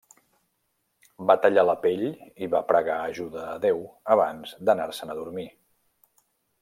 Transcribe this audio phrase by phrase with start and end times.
[1.31, 2.01] Va tallar la pell
[2.45, 3.85] i va pregar ajuda a Déu
[4.17, 5.47] abans d'anar-se'n a dormir.